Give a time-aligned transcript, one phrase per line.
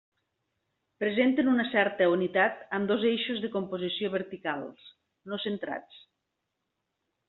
[1.03, 4.93] Presenten una certa unitat amb dos eixos de composició verticals,
[5.31, 6.05] no centrats.